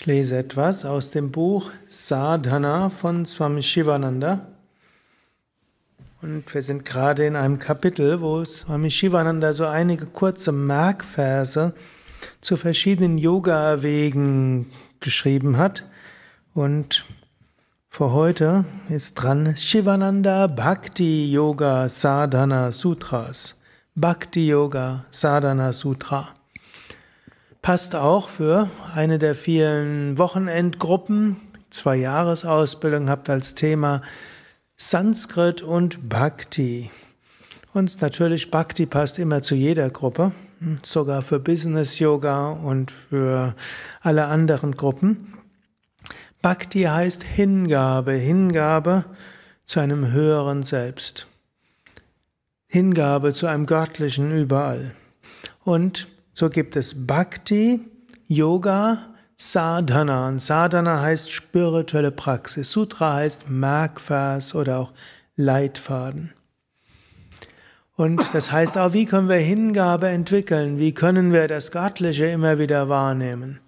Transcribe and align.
Ich 0.00 0.06
lese 0.06 0.38
etwas 0.38 0.86
aus 0.86 1.10
dem 1.10 1.30
Buch 1.30 1.72
Sadhana 1.86 2.88
von 2.88 3.26
Swami 3.26 3.62
Shivananda. 3.62 4.46
Und 6.22 6.54
wir 6.54 6.62
sind 6.62 6.86
gerade 6.86 7.26
in 7.26 7.36
einem 7.36 7.58
Kapitel, 7.58 8.22
wo 8.22 8.42
Swami 8.42 8.90
Shivananda 8.90 9.52
so 9.52 9.66
einige 9.66 10.06
kurze 10.06 10.52
Merkverse 10.52 11.74
zu 12.40 12.56
verschiedenen 12.56 13.18
Yoga-Wegen 13.18 14.72
geschrieben 15.00 15.58
hat. 15.58 15.84
Und 16.54 17.04
für 17.90 18.10
heute 18.10 18.64
ist 18.88 19.16
dran 19.16 19.54
Shivananda 19.54 20.46
Bhakti 20.46 21.30
Yoga 21.30 21.90
Sadhana 21.90 22.72
Sutras. 22.72 23.54
Bhakti 23.94 24.48
Yoga 24.48 25.04
Sadhana 25.10 25.74
Sutra. 25.74 26.39
Passt 27.62 27.94
auch 27.94 28.30
für 28.30 28.70
eine 28.94 29.18
der 29.18 29.34
vielen 29.34 30.16
Wochenendgruppen. 30.16 31.36
Zwei 31.68 31.96
Jahresausbildung 31.96 33.10
habt 33.10 33.28
als 33.28 33.54
Thema 33.54 34.00
Sanskrit 34.76 35.60
und 35.60 36.08
Bhakti. 36.08 36.90
Und 37.74 38.00
natürlich 38.00 38.50
Bhakti 38.50 38.86
passt 38.86 39.18
immer 39.18 39.42
zu 39.42 39.54
jeder 39.54 39.90
Gruppe, 39.90 40.32
sogar 40.82 41.20
für 41.20 41.38
Business 41.38 41.98
Yoga 41.98 42.50
und 42.50 42.90
für 42.90 43.54
alle 44.00 44.24
anderen 44.26 44.74
Gruppen. 44.74 45.34
Bhakti 46.40 46.84
heißt 46.84 47.22
Hingabe, 47.22 48.12
Hingabe 48.12 49.04
zu 49.66 49.80
einem 49.80 50.10
höheren 50.12 50.62
Selbst. 50.62 51.26
Hingabe 52.66 53.34
zu 53.34 53.46
einem 53.46 53.66
göttlichen 53.66 54.32
überall. 54.32 54.92
Und 55.62 56.08
so 56.32 56.48
gibt 56.50 56.76
es 56.76 57.06
Bhakti, 57.06 57.80
Yoga, 58.28 59.10
Sadhana. 59.36 60.28
Und 60.28 60.40
Sadhana 60.40 61.00
heißt 61.00 61.32
spirituelle 61.32 62.10
Praxis. 62.10 62.70
Sutra 62.70 63.14
heißt 63.14 63.48
Merkvers 63.48 64.54
oder 64.54 64.78
auch 64.78 64.92
Leitfaden. 65.36 66.34
Und 67.96 68.34
das 68.34 68.52
heißt 68.52 68.78
auch, 68.78 68.92
wie 68.92 69.04
können 69.06 69.28
wir 69.28 69.36
Hingabe 69.36 70.08
entwickeln? 70.08 70.78
Wie 70.78 70.94
können 70.94 71.32
wir 71.32 71.48
das 71.48 71.70
Göttliche 71.70 72.26
immer 72.26 72.58
wieder 72.58 72.88
wahrnehmen? 72.88 73.60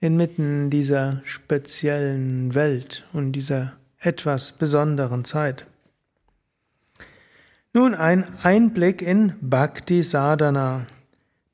Inmitten 0.00 0.68
dieser 0.68 1.20
speziellen 1.24 2.54
Welt 2.54 3.06
und 3.12 3.32
dieser 3.32 3.74
etwas 3.98 4.52
besonderen 4.52 5.24
Zeit. 5.24 5.64
Nun 7.72 7.94
ein 7.94 8.26
Einblick 8.42 9.00
in 9.00 9.34
Bhakti 9.40 10.02
Sadhana. 10.02 10.86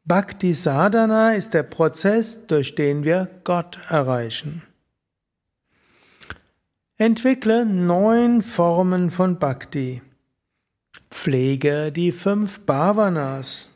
Bhakti 0.09 0.55
Sadhana 0.55 1.35
ist 1.35 1.53
der 1.53 1.65
Prozess, 1.65 2.47
durch 2.47 2.75
den 2.75 3.05
wir 3.05 3.29
Gott 3.45 3.79
erreichen. 3.91 4.63
Entwickle 6.97 7.67
neun 7.67 8.41
Formen 8.41 9.11
von 9.11 9.39
Bhakti. 9.39 10.01
Pflege 11.11 11.93
die 11.93 12.13
fünf 12.13 12.61
Bhavanas. 12.61 13.69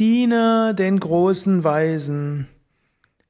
Diene 0.00 0.74
den 0.76 0.98
großen 0.98 1.62
Weisen. 1.62 2.48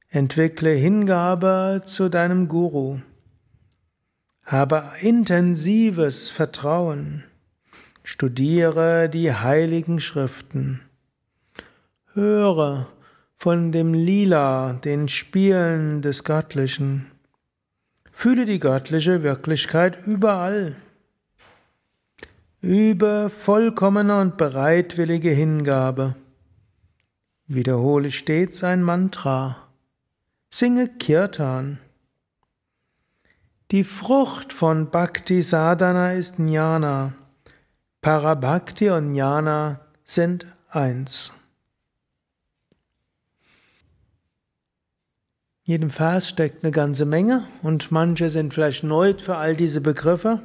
Entwickle 0.09 0.71
Hingabe 0.71 1.83
zu 1.85 2.09
deinem 2.09 2.47
Guru. 2.47 3.01
Habe 4.43 4.93
intensives 5.01 6.31
Vertrauen. 6.31 7.23
Studiere 8.01 9.09
die 9.09 9.31
heiligen 9.31 9.99
Schriften. 9.99 10.81
Höre 12.17 12.87
von 13.37 13.71
dem 13.71 13.93
Lila, 13.93 14.73
den 14.73 15.07
Spielen 15.07 16.01
des 16.01 16.23
Göttlichen. 16.23 17.11
Fühle 18.11 18.45
die 18.45 18.57
göttliche 18.57 19.21
Wirklichkeit 19.21 19.99
überall. 20.07 20.75
Übe 22.59 23.29
vollkommene 23.29 24.19
und 24.19 24.35
bereitwillige 24.35 25.29
Hingabe. 25.29 26.15
Wiederhole 27.45 28.09
stets 28.09 28.63
ein 28.63 28.81
Mantra. 28.81 29.67
Singe 30.49 30.87
Kirtan. 30.87 31.77
Die 33.69 33.83
Frucht 33.83 34.53
von 34.53 34.89
Bhakti 34.89 35.43
Sadhana 35.43 36.13
ist 36.13 36.39
Jnana. 36.39 37.13
Parabhakti 38.01 38.89
und 38.89 39.13
Jnana 39.13 39.81
sind 40.03 40.47
eins. 40.69 41.31
In 41.31 41.37
jedem 45.67 45.89
Vers 45.89 46.29
steckt 46.29 46.63
eine 46.63 46.71
ganze 46.71 47.05
Menge 47.05 47.43
und 47.61 47.91
manche 47.91 48.29
sind 48.29 48.53
vielleicht 48.53 48.85
neu 48.85 49.13
für 49.15 49.35
all 49.35 49.53
diese 49.53 49.81
Begriffe. 49.81 50.41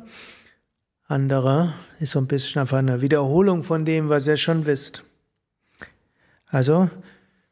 Andere 1.06 1.74
ist 2.00 2.10
so 2.10 2.18
ein 2.18 2.26
bisschen 2.26 2.60
einfach 2.60 2.78
eine 2.78 3.00
Wiederholung 3.02 3.62
von 3.62 3.84
dem, 3.84 4.08
was 4.08 4.26
ihr 4.26 4.36
schon 4.36 4.66
wisst. 4.66 5.04
Also, 6.46 6.90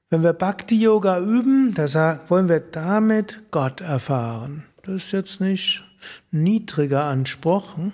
wenn 0.08 0.24
wir 0.24 0.32
Bhakti 0.32 0.80
Yoga 0.80 1.20
üben, 1.20 1.72
das 1.72 1.94
wollen 1.94 2.48
wir 2.48 2.58
damit 2.58 3.40
Gott 3.52 3.80
erfahren. 3.80 4.64
Das 4.82 4.96
ist 4.96 5.12
jetzt 5.12 5.40
nicht 5.40 5.84
niedriger 6.32 7.04
Anspruch, 7.04 7.76
hm? 7.76 7.92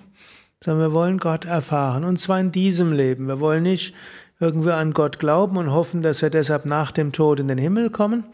sondern 0.64 0.88
wir 0.88 0.94
wollen 0.94 1.18
Gott 1.18 1.44
erfahren. 1.44 2.04
Und 2.04 2.18
zwar 2.18 2.40
in 2.40 2.50
diesem 2.50 2.94
Leben. 2.94 3.26
Wir 3.26 3.40
wollen 3.40 3.64
nicht 3.64 3.92
irgendwie 4.40 4.72
an 4.72 4.94
Gott 4.94 5.18
glauben 5.18 5.58
und 5.58 5.70
hoffen, 5.70 6.00
dass 6.00 6.22
wir 6.22 6.30
deshalb 6.30 6.64
nach 6.64 6.92
dem 6.92 7.12
Tod 7.12 7.40
in 7.40 7.48
den 7.48 7.58
Himmel 7.58 7.90
kommen, 7.90 8.24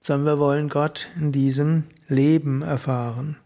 sondern 0.00 0.26
wir 0.26 0.38
wollen 0.38 0.68
Gott 0.68 1.08
in 1.16 1.32
diesem 1.32 1.84
Leben 2.06 2.62
erfahren. 2.62 3.36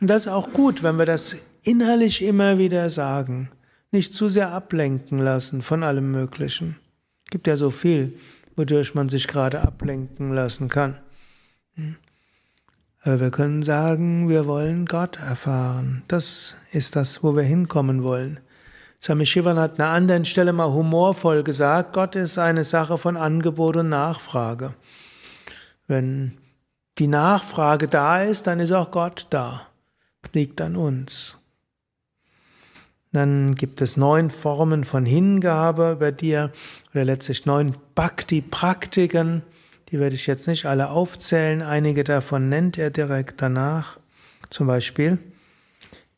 Und 0.00 0.08
das 0.08 0.22
ist 0.22 0.32
auch 0.32 0.52
gut, 0.52 0.82
wenn 0.82 0.96
wir 0.96 1.06
das 1.06 1.36
innerlich 1.62 2.22
immer 2.22 2.58
wieder 2.58 2.90
sagen, 2.90 3.50
nicht 3.90 4.14
zu 4.14 4.28
sehr 4.28 4.50
ablenken 4.50 5.18
lassen 5.18 5.62
von 5.62 5.82
allem 5.82 6.10
Möglichen. 6.10 6.76
Es 7.24 7.30
gibt 7.30 7.46
ja 7.46 7.56
so 7.56 7.70
viel, 7.70 8.12
wodurch 8.56 8.94
man 8.94 9.08
sich 9.08 9.28
gerade 9.28 9.60
ablenken 9.60 10.32
lassen 10.32 10.68
kann. 10.68 10.98
Aber 13.02 13.20
wir 13.20 13.30
können 13.30 13.62
sagen, 13.62 14.28
wir 14.28 14.46
wollen 14.46 14.86
Gott 14.86 15.16
erfahren. 15.16 16.02
Das 16.08 16.56
ist 16.72 16.96
das, 16.96 17.22
wo 17.22 17.36
wir 17.36 17.44
hinkommen 17.44 18.02
wollen. 18.02 18.40
Swami 19.00 19.26
Shivan 19.26 19.58
hat 19.58 19.78
an 19.78 19.86
einer 19.86 19.94
anderen 19.94 20.24
Stelle 20.24 20.52
mal 20.52 20.72
humorvoll 20.72 21.44
gesagt, 21.44 21.92
Gott 21.92 22.16
ist 22.16 22.38
eine 22.38 22.64
Sache 22.64 22.98
von 22.98 23.16
Angebot 23.16 23.76
und 23.76 23.88
Nachfrage. 23.88 24.74
Wenn 25.88 26.38
die 26.98 27.06
Nachfrage 27.06 27.88
da 27.88 28.22
ist, 28.22 28.46
dann 28.46 28.60
ist 28.60 28.72
auch 28.72 28.90
Gott 28.90 29.26
da. 29.30 29.66
Liegt 30.34 30.60
an 30.60 30.76
uns. 30.76 31.38
Dann 33.12 33.54
gibt 33.54 33.80
es 33.80 33.96
neun 33.96 34.30
Formen 34.30 34.84
von 34.84 35.06
Hingabe 35.06 35.96
bei 35.98 36.10
dir 36.10 36.52
oder 36.92 37.04
letztlich 37.04 37.46
neun 37.46 37.74
Bhakti-Praktiken. 37.94 39.42
Die 39.88 39.98
werde 39.98 40.14
ich 40.14 40.26
jetzt 40.26 40.46
nicht 40.46 40.66
alle 40.66 40.90
aufzählen. 40.90 41.62
Einige 41.62 42.04
davon 42.04 42.50
nennt 42.50 42.76
er 42.76 42.90
direkt 42.90 43.40
danach. 43.40 43.98
Zum 44.50 44.66
Beispiel, 44.66 45.18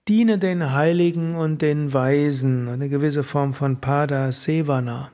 diene 0.09 0.39
den 0.39 0.73
Heiligen 0.73 1.37
und 1.37 1.63
den 1.63 1.93
Weisen. 1.93 2.69
Eine 2.69 2.89
gewisse 2.89 3.23
Form 3.23 3.55
von 3.55 3.81
Pada 3.81 4.33
Sevana. 4.33 5.13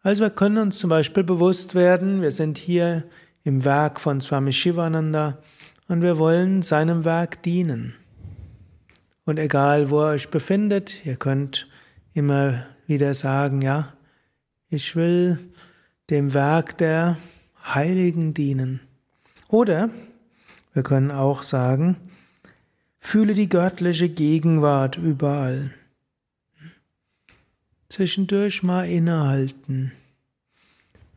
Also 0.00 0.22
wir 0.22 0.30
können 0.30 0.58
uns 0.58 0.78
zum 0.78 0.90
Beispiel 0.90 1.24
bewusst 1.24 1.74
werden, 1.74 2.20
wir 2.20 2.30
sind 2.30 2.58
hier 2.58 3.04
im 3.44 3.64
Werk 3.64 4.00
von 4.00 4.20
Swami 4.20 4.52
Shivananda 4.52 5.38
und 5.86 6.02
wir 6.02 6.18
wollen 6.18 6.62
seinem 6.62 7.04
Werk 7.04 7.42
dienen. 7.42 7.94
Und 9.26 9.38
egal, 9.38 9.90
wo 9.90 10.02
ihr 10.02 10.08
euch 10.08 10.30
befindet, 10.30 11.04
ihr 11.06 11.16
könnt 11.16 11.68
immer 12.14 12.66
wieder 12.86 13.14
sagen, 13.14 13.62
ja, 13.62 13.92
ich 14.68 14.96
will 14.96 15.38
dem 16.10 16.34
Werk 16.34 16.76
der 16.78 17.16
Heiligen 17.64 18.34
dienen. 18.34 18.80
Oder 19.48 19.90
wir 20.72 20.82
können 20.82 21.10
auch 21.10 21.42
sagen, 21.42 21.96
fühle 22.98 23.34
die 23.34 23.48
göttliche 23.48 24.08
Gegenwart 24.08 24.98
überall. 24.98 25.72
Zwischendurch 27.88 28.62
mal 28.62 28.88
innehalten. 28.88 29.92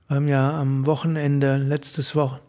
Wir 0.08 0.16
haben 0.16 0.28
ja 0.30 0.58
am 0.58 0.86
Wochenende, 0.86 1.58
letztes, 1.58 2.16
Woche, 2.16 2.40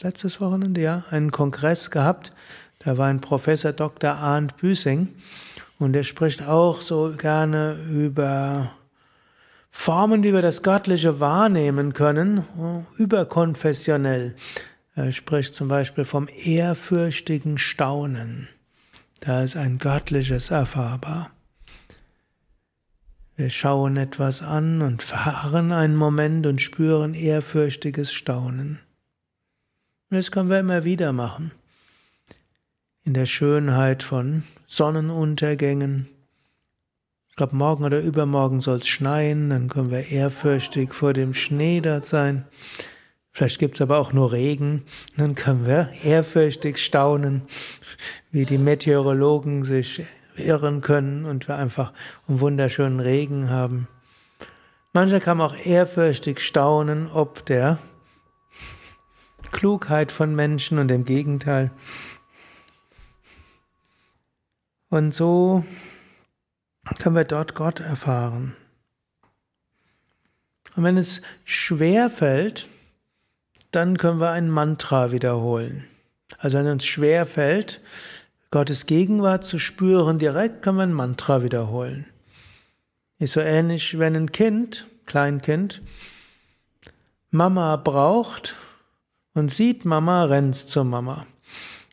letztes 0.00 0.40
Wochenende, 0.40 0.80
ja, 0.80 1.04
einen 1.10 1.30
Kongress 1.30 1.92
gehabt. 1.92 2.32
Da 2.80 2.98
war 2.98 3.06
ein 3.06 3.20
Professor 3.20 3.72
Dr. 3.72 4.10
Arndt 4.14 4.56
Büsing 4.56 5.14
und 5.78 5.92
der 5.92 6.02
spricht 6.02 6.42
auch 6.42 6.80
so 6.80 7.14
gerne 7.16 7.76
über 7.88 8.72
Formen, 9.70 10.24
wie 10.24 10.32
wir 10.32 10.42
das 10.42 10.64
Göttliche 10.64 11.20
wahrnehmen 11.20 11.92
können, 11.92 12.44
überkonfessionell. 12.98 14.34
Er 14.96 15.12
spricht 15.12 15.54
zum 15.54 15.68
Beispiel 15.68 16.04
vom 16.04 16.28
ehrfürchtigen 16.28 17.58
Staunen. 17.58 18.48
Da 19.20 19.44
ist 19.44 19.56
ein 19.56 19.78
göttliches 19.78 20.50
erfahrbar. 20.50 21.30
Wir 23.36 23.50
schauen 23.50 23.96
etwas 23.96 24.42
an 24.42 24.80
und 24.80 25.02
verharren 25.02 25.72
einen 25.72 25.96
Moment 25.96 26.46
und 26.46 26.60
spüren 26.60 27.14
ehrfürchtiges 27.14 28.12
Staunen. 28.12 28.78
Das 30.08 30.30
können 30.30 30.50
wir 30.50 30.60
immer 30.60 30.84
wieder 30.84 31.12
machen. 31.12 31.50
In 33.02 33.12
der 33.12 33.26
Schönheit 33.26 34.04
von 34.04 34.44
Sonnenuntergängen. 34.68 36.08
Ich 37.28 37.34
glaube, 37.34 37.56
morgen 37.56 37.82
oder 37.82 37.98
übermorgen 37.98 38.60
soll 38.60 38.78
es 38.78 38.86
schneien, 38.86 39.50
dann 39.50 39.68
können 39.68 39.90
wir 39.90 40.12
ehrfürchtig 40.12 40.94
vor 40.94 41.12
dem 41.12 41.34
Schnee 41.34 41.80
dort 41.80 42.04
sein. 42.04 42.44
Vielleicht 43.32 43.58
gibt 43.58 43.74
es 43.74 43.80
aber 43.80 43.98
auch 43.98 44.12
nur 44.12 44.30
Regen, 44.30 44.84
dann 45.16 45.34
können 45.34 45.66
wir 45.66 45.88
ehrfürchtig 46.04 46.78
staunen, 46.78 47.42
wie 48.30 48.44
die 48.44 48.58
Meteorologen 48.58 49.64
sich 49.64 50.04
irren 50.36 50.80
können 50.80 51.24
und 51.24 51.48
wir 51.48 51.56
einfach 51.56 51.92
einen 52.28 52.40
wunderschönen 52.40 53.00
Regen 53.00 53.50
haben. 53.50 53.88
Mancher 54.92 55.20
kann 55.20 55.40
auch 55.40 55.56
ehrfürchtig 55.56 56.40
staunen, 56.40 57.10
ob 57.10 57.44
der 57.46 57.78
Klugheit 59.50 60.12
von 60.12 60.34
Menschen 60.34 60.78
und 60.78 60.88
dem 60.88 61.04
Gegenteil. 61.04 61.70
Und 64.88 65.12
so 65.12 65.64
können 67.00 67.16
wir 67.16 67.24
dort 67.24 67.54
Gott 67.54 67.80
erfahren. 67.80 68.54
Und 70.76 70.84
wenn 70.84 70.96
es 70.96 71.22
schwer 71.44 72.10
fällt, 72.10 72.68
dann 73.70 73.96
können 73.96 74.20
wir 74.20 74.30
ein 74.30 74.48
Mantra 74.50 75.10
wiederholen. 75.10 75.84
Also 76.38 76.58
wenn 76.58 76.68
uns 76.68 76.84
schwer 76.84 77.26
fällt, 77.26 77.80
Gottes 78.54 78.86
Gegenwart 78.86 79.44
zu 79.44 79.58
spüren 79.58 80.20
direkt, 80.20 80.62
können 80.62 80.76
wir 80.76 80.84
ein 80.84 80.92
Mantra 80.92 81.42
wiederholen. 81.42 82.06
Ist 83.18 83.32
so 83.32 83.40
ähnlich, 83.40 83.98
wenn 83.98 84.14
ein 84.14 84.30
Kind, 84.30 84.86
Kleinkind, 85.06 85.82
Mama 87.32 87.74
braucht 87.74 88.54
und 89.32 89.50
sieht 89.50 89.84
Mama, 89.84 90.26
rennt 90.26 90.54
zur 90.54 90.84
Mama. 90.84 91.26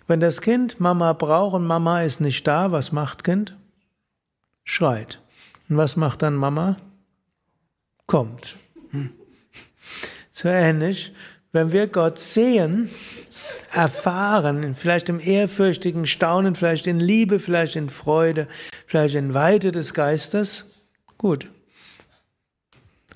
Wenn 0.06 0.20
das 0.20 0.40
Kind 0.40 0.80
Mama 0.80 1.14
braucht 1.14 1.56
und 1.56 1.66
Mama 1.66 2.04
ist 2.04 2.22
nicht 2.22 2.46
da, 2.46 2.72
was 2.72 2.92
macht 2.92 3.24
Kind? 3.24 3.58
Schreit. 4.64 5.20
Und 5.68 5.78
was 5.78 5.96
macht 5.96 6.22
dann 6.22 6.36
Mama? 6.36 6.78
Kommt. 8.06 8.56
Hm. 8.92 9.10
So 10.32 10.48
ähnlich, 10.48 11.12
wenn 11.54 11.72
wir 11.72 11.88
Gott 11.88 12.20
sehen, 12.20 12.92
erfahren, 13.74 14.76
vielleicht 14.76 15.10
im 15.10 15.20
ehrfürchtigen 15.20 16.06
Staunen, 16.06 16.56
vielleicht 16.56 16.88
in 16.88 17.00
Liebe, 17.00 17.40
vielleicht 17.40 17.76
in 17.76 17.90
Freude, 17.90 18.48
vielleicht 18.86 19.16
in 19.16 19.34
Weite 19.34 19.72
des 19.72 19.94
Geistes, 19.94 20.66
gut. 21.18 21.48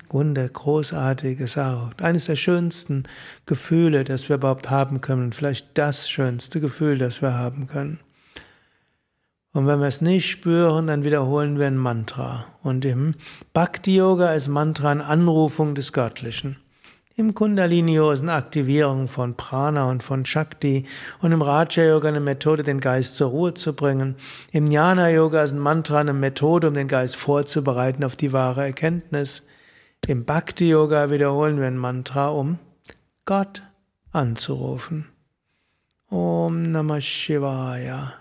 Wunder, 0.08 0.48
großartige 0.48 1.46
Sache. 1.48 1.90
Eines 2.00 2.26
der 2.26 2.36
schönsten 2.36 3.04
Gefühle, 3.44 4.04
das 4.04 4.28
wir 4.28 4.36
überhaupt 4.36 4.70
haben 4.70 5.00
können. 5.00 5.32
Vielleicht 5.32 5.66
das 5.74 6.08
schönste 6.08 6.60
Gefühl, 6.60 6.96
das 6.96 7.22
wir 7.22 7.34
haben 7.34 7.66
können. 7.66 8.00
Und 9.52 9.66
wenn 9.66 9.80
wir 9.80 9.86
es 9.86 10.00
nicht 10.00 10.30
spüren, 10.30 10.86
dann 10.86 11.02
wiederholen 11.02 11.58
wir 11.58 11.66
ein 11.66 11.76
Mantra. 11.76 12.46
Und 12.62 12.84
im 12.84 13.14
Bhakti 13.52 13.96
Yoga 13.96 14.32
ist 14.32 14.48
Mantra 14.48 14.90
eine 14.90 15.06
Anrufung 15.06 15.74
des 15.74 15.92
Göttlichen. 15.92 16.56
Im 17.18 17.32
Kundalini 17.32 17.94
Yoga 17.94 18.12
ist 18.12 18.20
eine 18.20 18.34
Aktivierung 18.34 19.08
von 19.08 19.38
Prana 19.38 19.88
und 19.88 20.02
von 20.02 20.26
Shakti 20.26 20.84
und 21.22 21.32
im 21.32 21.40
Raja 21.40 21.82
Yoga 21.82 22.08
eine 22.08 22.20
Methode, 22.20 22.62
den 22.62 22.78
Geist 22.78 23.16
zur 23.16 23.30
Ruhe 23.30 23.54
zu 23.54 23.72
bringen. 23.72 24.16
Im 24.52 24.66
Jnana 24.66 25.08
Yoga 25.08 25.42
ist 25.42 25.52
ein 25.52 25.58
Mantra 25.58 26.00
eine 26.00 26.12
Methode, 26.12 26.68
um 26.68 26.74
den 26.74 26.88
Geist 26.88 27.16
vorzubereiten 27.16 28.04
auf 28.04 28.16
die 28.16 28.34
wahre 28.34 28.64
Erkenntnis. 28.64 29.44
Im 30.06 30.26
Bhakti 30.26 30.68
Yoga 30.68 31.10
wiederholen 31.10 31.58
wir 31.58 31.68
ein 31.68 31.78
Mantra, 31.78 32.28
um 32.28 32.58
Gott 33.24 33.62
anzurufen. 34.12 35.06
Om 36.10 36.70
Namah 36.70 37.00
Shivaya. 37.00 38.12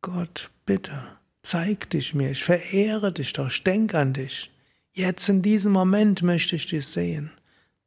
Gott, 0.00 0.48
bitte, 0.64 0.94
zeig 1.42 1.90
dich 1.90 2.14
mir, 2.14 2.30
ich 2.30 2.42
verehre 2.42 3.12
dich 3.12 3.34
doch, 3.34 3.48
ich 3.48 3.62
denk 3.64 3.94
an 3.94 4.14
dich. 4.14 4.50
Jetzt 4.94 5.28
in 5.28 5.42
diesem 5.42 5.72
Moment 5.72 6.22
möchte 6.22 6.56
ich 6.56 6.66
dich 6.66 6.86
sehen. 6.86 7.30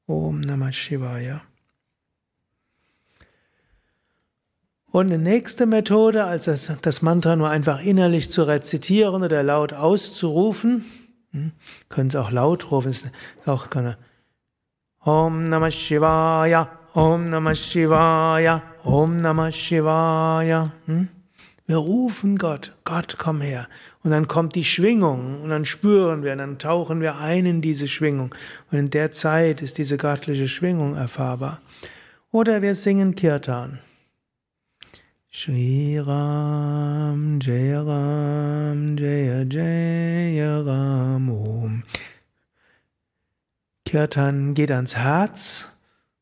Om 0.07 0.39
Namah 0.39 0.71
Shivaya. 0.71 1.41
Und 4.89 5.11
eine 5.11 5.17
nächste 5.21 5.65
Methode, 5.65 6.23
als 6.23 6.45
das, 6.45 6.71
das, 6.81 7.01
Mantra 7.01 7.35
nur 7.35 7.49
einfach 7.49 7.81
innerlich 7.81 8.31
zu 8.31 8.43
rezitieren 8.43 9.21
oder 9.21 9.43
laut 9.43 9.73
auszurufen, 9.73 10.85
hm, 11.31 11.51
können 11.89 12.09
Sie 12.09 12.19
auch 12.19 12.31
laut 12.31 12.71
rufen, 12.71 12.91
ist 12.91 13.11
auch 13.45 13.69
keine 13.69 13.97
Om 15.01 15.49
Namah 15.49 15.71
Shivaya, 15.71 16.69
Om 16.93 17.29
Namah 17.29 17.53
Shivaya, 17.53 18.63
Om 18.83 19.21
Namah 19.21 19.51
Shivaya. 19.51 20.71
Hm? 20.85 21.09
Wir 21.67 21.77
rufen 21.77 22.37
Gott, 22.37 22.73
Gott, 22.85 23.17
komm 23.17 23.41
her. 23.41 23.67
Und 24.01 24.11
dann 24.11 24.29
kommt 24.29 24.55
die 24.55 24.63
Schwingung 24.63 25.41
und 25.41 25.49
dann 25.49 25.65
spüren 25.65 26.23
wir, 26.23 26.33
dann 26.37 26.59
tauchen 26.59 27.01
wir 27.01 27.17
ein 27.17 27.45
in 27.45 27.61
diese 27.61 27.89
Schwingung. 27.89 28.33
Und 28.71 28.77
in 28.77 28.89
der 28.89 29.11
Zeit 29.11 29.61
ist 29.61 29.77
diese 29.77 29.97
göttliche 29.97 30.47
Schwingung 30.47 30.95
erfahrbar. 30.95 31.59
Oder 32.31 32.61
wir 32.61 32.73
singen 32.73 33.15
Kirtan. 33.15 33.79
Shri 35.29 35.99
Ram, 35.99 37.39
Jaya 37.41 37.81
Ram, 37.81 38.95
Jaya 38.97 39.43
Jaya 39.43 40.61
Ram 40.61 41.29
Om. 41.29 41.83
Kirtan 43.83 44.53
geht 44.53 44.71
ans 44.71 44.95
Herz 44.95 45.67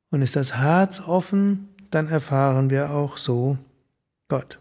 und 0.09 0.24
ist 0.24 0.36
das 0.36 0.57
Herz 0.57 1.01
offen, 1.01 1.69
dann 1.92 2.07
erfahren 2.07 2.71
wir 2.71 2.89
auch 2.89 3.18
so 3.18 3.59
Gott 4.27 4.57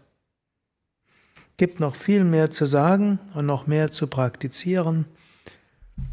gibt 1.57 1.79
noch 1.79 1.95
viel 1.95 2.23
mehr 2.23 2.51
zu 2.51 2.65
sagen 2.65 3.19
und 3.33 3.45
noch 3.45 3.67
mehr 3.67 3.91
zu 3.91 4.07
praktizieren. 4.07 5.05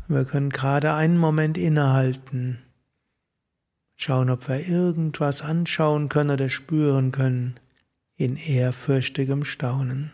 Wir 0.07 0.25
können 0.25 0.51
gerade 0.51 0.95
einen 0.95 1.19
Moment 1.19 1.59
innehalten, 1.59 2.63
schauen, 3.97 4.31
ob 4.31 4.49
wir 4.49 4.69
irgendwas 4.69 5.43
anschauen 5.43 6.09
können 6.09 6.31
oder 6.31 6.49
spüren 6.49 7.11
können 7.11 7.59
in 8.17 8.37
ehrfürchtigem 8.37 9.45
Staunen. 9.45 10.13